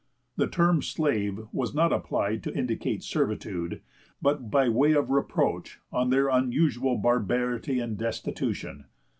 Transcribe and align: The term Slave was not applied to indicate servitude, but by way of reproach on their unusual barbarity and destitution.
The 0.35 0.47
term 0.47 0.81
Slave 0.81 1.41
was 1.51 1.75
not 1.75 1.93
applied 1.93 2.41
to 2.41 2.55
indicate 2.57 3.03
servitude, 3.03 3.81
but 4.19 4.49
by 4.49 4.67
way 4.67 4.93
of 4.93 5.11
reproach 5.11 5.79
on 5.91 6.09
their 6.09 6.27
unusual 6.27 6.97
barbarity 6.97 7.79
and 7.79 7.99
destitution. 7.99 8.85